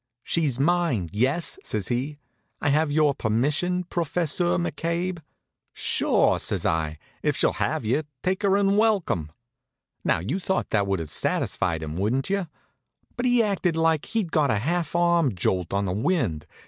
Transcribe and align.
"She's 0.23 0.59
mine, 0.59 1.09
yes?" 1.11 1.59
says 1.63 1.89
he. 1.89 2.17
"I 2.59 2.69
have 2.69 2.91
your 2.91 3.13
permission, 3.13 3.83
Professeur 3.83 4.57
McCabe?" 4.57 5.19
"Sure," 5.73 6.39
says 6.39 6.65
I. 6.65 6.97
"If 7.21 7.37
she'll 7.37 7.53
have 7.53 7.85
you, 7.85 8.01
take 8.23 8.41
her 8.41 8.57
and 8.57 8.79
welcome." 8.79 9.31
Now 10.03 10.17
you'd 10.17 10.41
thought 10.41 10.71
that 10.71 10.87
would 10.87 10.97
have 10.97 11.11
satisfied 11.11 11.83
him, 11.83 11.97
wouldn't 11.97 12.31
you? 12.31 12.47
But 13.15 13.27
he 13.27 13.43
acted 13.43 13.77
like 13.77 14.05
he'd 14.05 14.31
got 14.31 14.49
a 14.49 14.55
half 14.57 14.95
arm 14.95 15.35
jolt 15.35 15.71
on 15.71 15.85
the 15.85 15.93
wind. 15.93 16.47